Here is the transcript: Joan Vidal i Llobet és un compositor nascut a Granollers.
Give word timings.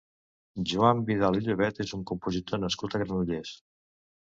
Joan 0.71 1.03
Vidal 1.09 1.37
i 1.41 1.43
Llobet 1.49 1.83
és 1.87 1.95
un 1.99 2.07
compositor 2.13 2.65
nascut 2.65 2.99
a 3.01 3.05
Granollers. 3.05 3.55